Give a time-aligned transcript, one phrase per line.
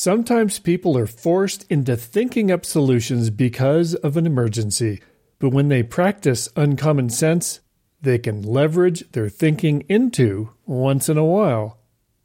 [0.00, 5.02] Sometimes people are forced into thinking up solutions because of an emergency,
[5.40, 7.58] but when they practice uncommon sense,
[8.00, 11.80] they can leverage their thinking into, once in a while,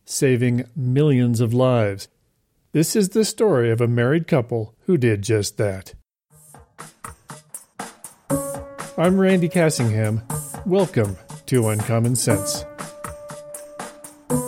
[0.05, 2.07] saving millions of lives.
[2.73, 5.95] This is the story of a married couple who did just that.
[8.99, 10.21] I'm Randy Cassingham.
[10.67, 11.17] Welcome
[11.47, 12.65] to Uncommon Sense.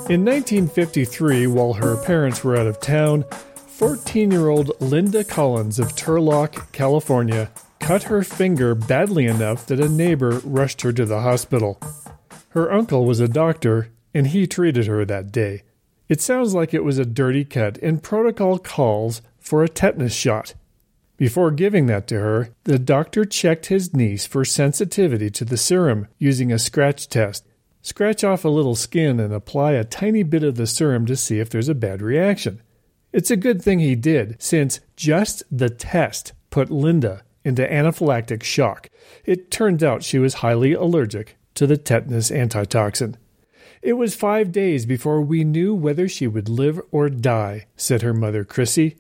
[0.08, 5.96] In 1953, while her parents were out of town, 14 year old Linda Collins of
[5.96, 11.80] Turlock, California, cut her finger badly enough that a neighbor rushed her to the hospital.
[12.50, 15.64] Her uncle was a doctor, and he treated her that day.
[16.08, 20.54] It sounds like it was a dirty cut, and protocol calls for a tetanus shot.
[21.18, 26.08] Before giving that to her, the doctor checked his niece for sensitivity to the serum
[26.20, 27.45] using a scratch test.
[27.86, 31.40] Scratch off a little skin and apply a tiny bit of the serum to see
[31.40, 32.60] if there's a bad reaction.
[33.14, 38.90] It's a good thing he did, since just the test put Linda into anaphylactic shock.
[39.24, 43.18] It turned out she was highly allergic to the tetanus antitoxin.
[43.84, 48.16] It was five days before we knew whether she would live or die, said her
[48.16, 48.98] mother, Chrissy.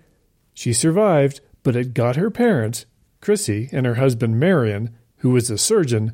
[0.54, 2.86] She survived, but it got her parents,
[3.20, 6.12] Chrissy and her husband Marion, who was a surgeon,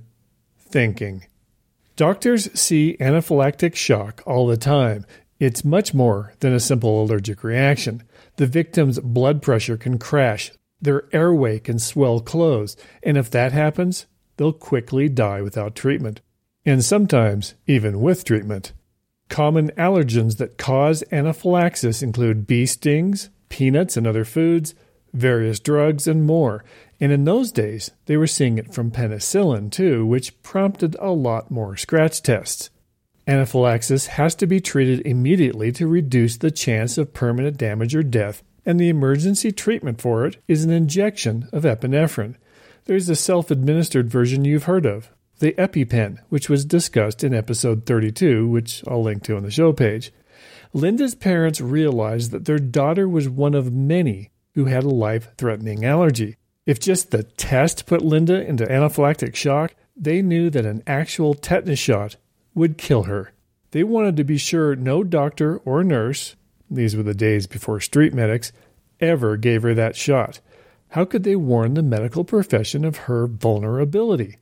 [0.58, 1.26] thinking.
[2.02, 5.06] Doctors see anaphylactic shock all the time.
[5.40, 8.02] It's much more than a simple allergic reaction.
[8.38, 14.08] The victim's blood pressure can crash, their airway can swell closed, and if that happens,
[14.38, 16.22] they'll quickly die without treatment.
[16.66, 18.74] And sometimes even with treatment.
[19.30, 24.74] Common allergens that cause anaphylaxis include bee stings, peanuts and other foods,
[25.14, 26.64] various drugs, and more,
[27.02, 31.50] and in those days, they were seeing it from penicillin too, which prompted a lot
[31.50, 32.70] more scratch tests.
[33.28, 38.44] Anaphylaxis has to be treated immediately to reduce the chance of permanent damage or death,
[38.66, 42.36] and the emergency treatment for it is an injection of epinephrine.
[42.86, 47.88] There's a self administered version you've heard of, the EpiPen, which was discussed in episode
[47.88, 50.12] 32, which I'll link to on the show page.
[50.72, 55.84] Linda's parents realized that their daughter was one of many who had a life threatening
[55.84, 56.38] allergy.
[56.66, 61.80] If just the test put Linda into anaphylactic shock, they knew that an actual tetanus
[61.80, 62.18] shot
[62.54, 63.34] would kill her.
[63.72, 66.36] They wanted to be sure no doctor or nurse,
[66.70, 68.52] these were the days before street medics,
[69.00, 70.40] ever gave her that shot.
[70.90, 74.38] How could they warn the medical profession of her vulnerability?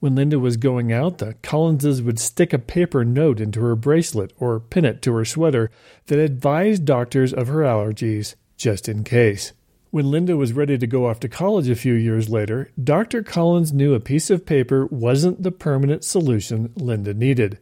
[0.00, 4.32] When Linda was going out, the Collinses would stick a paper note into her bracelet
[4.38, 5.70] or pin it to her sweater
[6.06, 9.52] that advised doctors of her allergies just in case.
[9.90, 13.24] When Linda was ready to go off to college a few years later, Dr.
[13.24, 17.58] Collins knew a piece of paper wasn't the permanent solution Linda needed.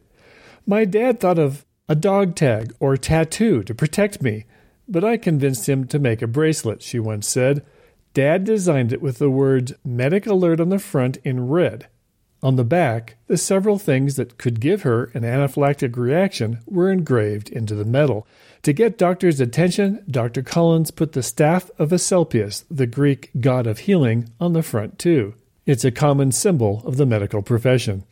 [0.67, 4.45] My dad thought of a dog tag or tattoo to protect me,
[4.87, 7.65] but I convinced him to make a bracelet, she once said.
[8.13, 11.87] Dad designed it with the words Medic Alert on the front in red.
[12.41, 17.49] On the back, the several things that could give her an anaphylactic reaction were engraved
[17.49, 18.25] into the metal.
[18.63, 20.41] To get doctors' attention, Dr.
[20.41, 25.35] Collins put the staff of Asclepius, the Greek god of healing, on the front too.
[25.65, 28.03] It's a common symbol of the medical profession.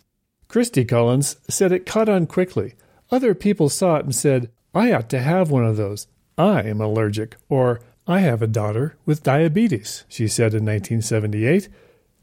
[0.48, 2.76] Christy Collins said it caught on quickly.
[3.10, 6.08] Other people saw it and said, I ought to have one of those.
[6.38, 7.36] I am allergic.
[7.50, 11.68] Or, I have a daughter with diabetes, she said in 1978.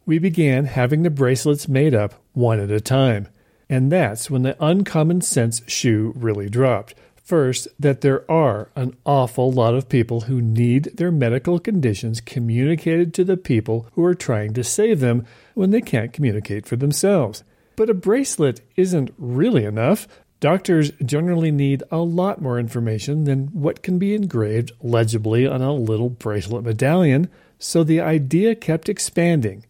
[0.07, 3.29] We began having the bracelets made up one at a time.
[3.71, 6.95] And that's when the uncommon sense shoe really dropped.
[7.25, 13.15] First, that there are an awful lot of people who need their medical conditions communicated
[13.15, 17.43] to the people who are trying to save them when they can't communicate for themselves.
[17.77, 20.07] But a bracelet isn't really enough.
[20.41, 25.73] Doctors generally need a lot more information than what can be engraved legibly on a
[25.73, 29.65] little bracelet medallion, so the idea kept expanding.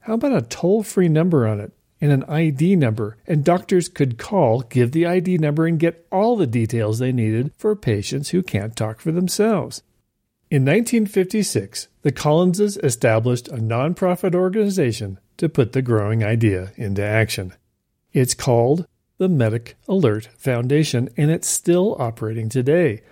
[0.00, 1.72] How about a toll free number on it?
[2.00, 6.36] and an ID number, and doctors could call, give the ID number, and get all
[6.36, 9.82] the details they needed for patients who can't talk for themselves.
[10.50, 17.54] In 1956, the Collinses established a nonprofit organization to put the growing idea into action.
[18.12, 18.86] It's called
[19.18, 23.02] the Medic Alert Foundation, and it's still operating today.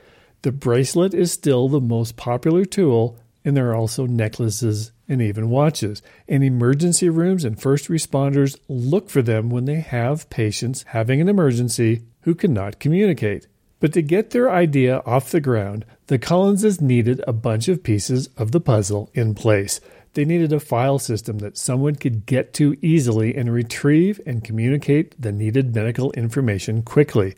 [0.42, 5.50] The bracelet is still the most popular tool, and there are also necklaces and even
[5.50, 6.02] watches.
[6.28, 11.28] And emergency rooms and first responders look for them when they have patients having an
[11.28, 13.46] emergency who cannot communicate.
[13.80, 18.28] But to get their idea off the ground, the Collinses needed a bunch of pieces
[18.36, 19.80] of the puzzle in place.
[20.14, 25.20] They needed a file system that someone could get to easily and retrieve and communicate
[25.20, 27.36] the needed medical information quickly.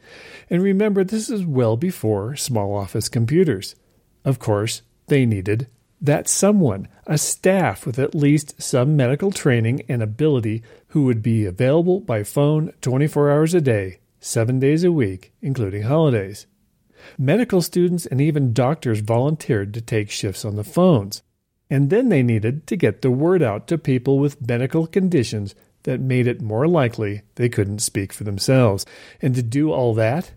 [0.48, 3.74] And remember, this is well before small office computers.
[4.24, 5.66] Of course, they needed
[6.00, 11.44] that someone, a staff with at least some medical training and ability who would be
[11.44, 16.46] available by phone 24 hours a day, 7 days a week, including holidays.
[17.18, 21.22] Medical students and even doctors volunteered to take shifts on the phones.
[21.68, 25.54] And then they needed to get the word out to people with medical conditions
[25.84, 28.84] that made it more likely they couldn't speak for themselves.
[29.22, 30.32] And to do all that,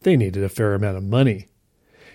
[0.00, 1.48] they needed a fair amount of money.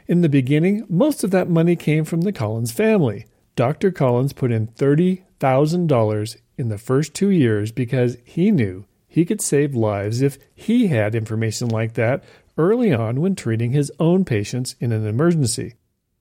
[0.07, 3.25] In the beginning, most of that money came from the Collins family.
[3.55, 3.91] Dr.
[3.91, 9.75] Collins put in $30,000 in the first two years because he knew he could save
[9.75, 12.23] lives if he had information like that
[12.57, 15.73] early on when treating his own patients in an emergency.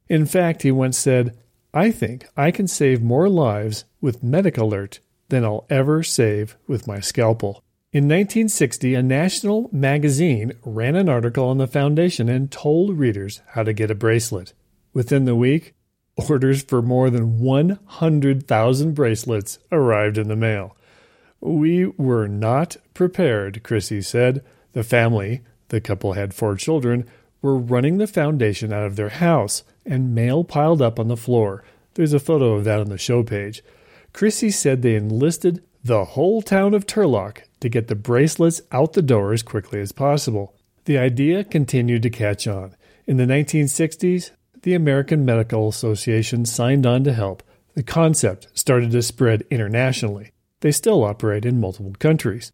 [0.09, 1.37] In fact, he once said,
[1.73, 6.87] I think I can save more lives with Medic Alert than I'll ever save with
[6.87, 7.63] my scalpel.
[7.93, 13.63] In 1960, a national magazine ran an article on the foundation and told readers how
[13.63, 14.53] to get a bracelet.
[14.93, 15.73] Within the week,
[16.29, 20.77] orders for more than 100,000 bracelets arrived in the mail.
[21.41, 24.45] We were not prepared, Chrissy said.
[24.73, 27.09] The family, the couple had four children,
[27.41, 31.63] were running the foundation out of their house, and mail piled up on the floor.
[31.95, 33.63] There's a photo of that on the show page.
[34.13, 39.03] Chrissy said they enlisted the whole town of Turlock to get the bracelets out the
[39.03, 40.55] door as quickly as possible.
[40.85, 42.77] The idea continued to catch on.
[43.07, 44.31] In the 1960s,
[44.63, 47.43] the American Medical Association signed on to help.
[47.75, 50.33] The concept started to spread internationally.
[50.61, 52.53] They still operate in multiple countries.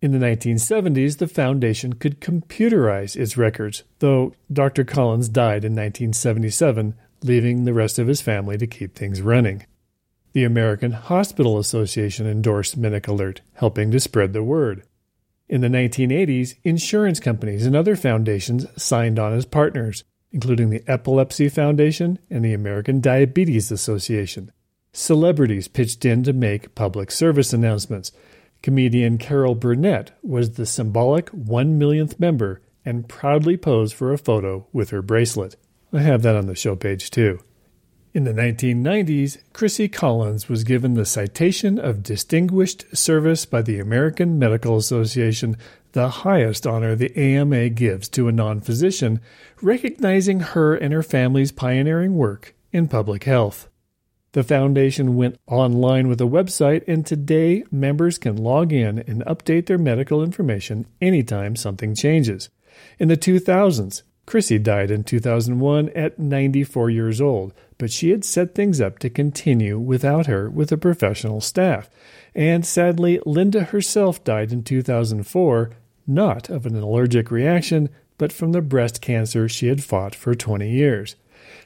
[0.00, 4.84] In the 1970s, the foundation could computerize its records, though Dr.
[4.84, 9.64] Collins died in 1977, leaving the rest of his family to keep things running.
[10.32, 14.82] The American Hospital Association endorsed Medic Alert, helping to spread the word.
[15.48, 21.48] In the 1980s, insurance companies and other foundations signed on as partners, including the Epilepsy
[21.48, 24.50] Foundation and the American Diabetes Association.
[24.92, 28.12] Celebrities pitched in to make public service announcements,
[28.62, 34.66] Comedian Carol Burnett was the symbolic one millionth member and proudly posed for a photo
[34.72, 35.56] with her bracelet.
[35.92, 37.40] I have that on the show page too.
[38.14, 44.38] In the 1990s, Chrissy Collins was given the Citation of Distinguished Service by the American
[44.38, 45.56] Medical Association,
[45.92, 49.18] the highest honor the AMA gives to a non physician,
[49.62, 53.70] recognizing her and her family's pioneering work in public health.
[54.32, 59.64] The foundation went online with a website, and today members can log in and update
[59.64, 62.50] their medical information anytime something changes.
[62.98, 68.54] In the 2000s, Chrissy died in 2001 at 94 years old, but she had set
[68.54, 71.90] things up to continue without her with a professional staff.
[72.34, 75.72] And sadly, Linda herself died in 2004,
[76.06, 80.66] not of an allergic reaction, but from the breast cancer she had fought for 20
[80.66, 81.14] years.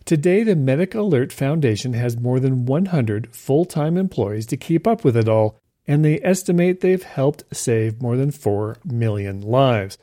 [0.05, 5.05] Today, the Medic Alert Foundation has more than 100 full time employees to keep up
[5.05, 9.99] with it all, and they estimate they've helped save more than 4 million lives.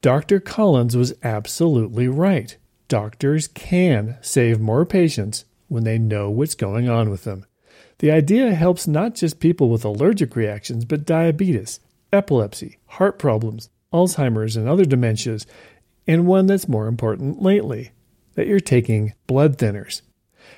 [0.00, 0.38] Dr.
[0.38, 2.56] Collins was absolutely right.
[2.86, 7.44] Doctors can save more patients when they know what's going on with them.
[7.98, 11.80] The idea helps not just people with allergic reactions, but diabetes,
[12.12, 15.46] epilepsy, heart problems, Alzheimer's, and other dementias,
[16.06, 17.90] and one that's more important lately
[18.34, 20.02] that you're taking blood thinners.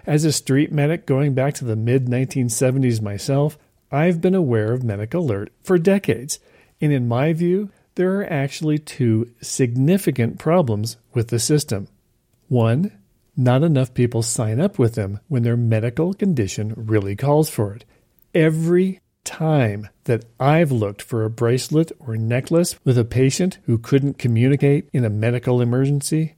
[0.06, 3.56] As a street medic going back to the mid 1970s myself,
[3.90, 6.40] I've been aware of Medic Alert for decades,
[6.80, 11.88] and in my view, there are actually two significant problems with the system.
[12.48, 12.92] One,
[13.36, 17.84] not enough people sign up with them when their medical condition really calls for it.
[18.34, 24.18] Every time that I've looked for a bracelet or necklace with a patient who couldn't
[24.18, 26.36] communicate in a medical emergency,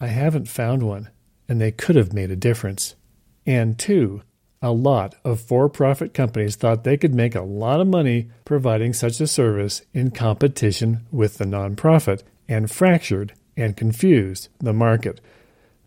[0.00, 1.10] I haven't found one,
[1.48, 2.96] and they could have made a difference.
[3.46, 4.22] And two,
[4.62, 8.92] a lot of for profit companies thought they could make a lot of money providing
[8.92, 15.20] such a service in competition with the nonprofit and fractured and confused the market.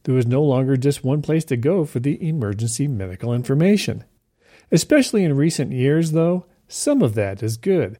[0.03, 4.03] There was no longer just one place to go for the emergency medical information.
[4.71, 7.97] Especially in recent years, though, some of that is good.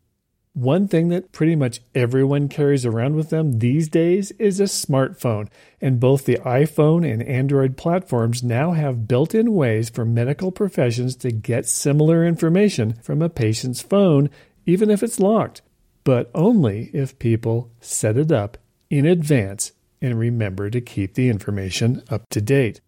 [0.56, 5.50] One thing that pretty much everyone carries around with them these days is a smartphone,
[5.82, 11.18] and both the iPhone and Android platforms now have built in ways for medical professions
[11.18, 14.30] to get similar information from a patient's phone,
[14.66, 15.62] even if it's locked,
[16.06, 18.58] but only if people set it up
[18.90, 22.80] in advance and remember to keep the information up to date.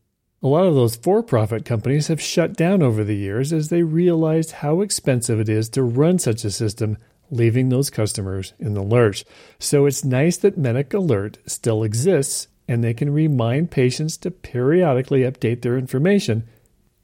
[0.41, 3.83] A lot of those for profit companies have shut down over the years as they
[3.83, 6.97] realized how expensive it is to run such a system
[7.29, 9.25] leaving those customers in the lurch.
[9.59, 15.21] So it's nice that Medic Alert still exists and they can remind patients to periodically
[15.21, 16.47] update their information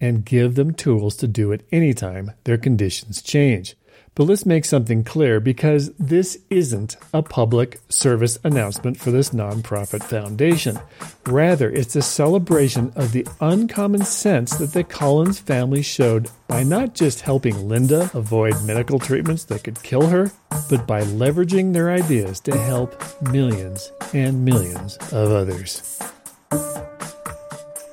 [0.01, 3.75] and give them tools to do it anytime their conditions change.
[4.15, 10.03] But let's make something clear because this isn't a public service announcement for this nonprofit
[10.03, 10.79] foundation.
[11.25, 16.93] Rather, it's a celebration of the uncommon sense that the Collins family showed by not
[16.93, 20.32] just helping Linda avoid medical treatments that could kill her,
[20.70, 23.01] but by leveraging their ideas to help
[23.32, 26.00] millions and millions of others.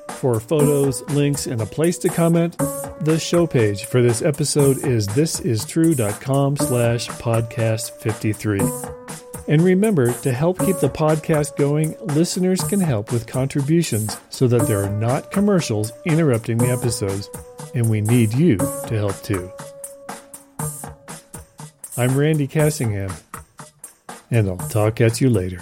[0.09, 2.55] For photos, links, and a place to comment,
[3.03, 8.59] the show page for this episode is thisistrue.com slash podcast 53.
[9.47, 14.67] And remember, to help keep the podcast going, listeners can help with contributions so that
[14.67, 17.29] there are not commercials interrupting the episodes,
[17.73, 19.51] and we need you to help too.
[21.97, 23.13] I'm Randy Cassingham,
[24.29, 25.61] and I'll talk at you later.